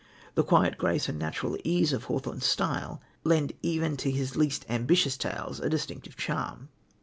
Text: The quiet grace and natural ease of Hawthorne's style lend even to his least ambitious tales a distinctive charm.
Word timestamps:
The 0.33 0.43
quiet 0.43 0.79
grace 0.79 1.07
and 1.07 1.19
natural 1.19 1.55
ease 1.63 1.93
of 1.93 2.05
Hawthorne's 2.05 2.47
style 2.47 2.99
lend 3.23 3.53
even 3.61 3.97
to 3.97 4.09
his 4.09 4.35
least 4.35 4.65
ambitious 4.67 5.15
tales 5.15 5.59
a 5.59 5.69
distinctive 5.69 6.15
charm. 6.17 6.69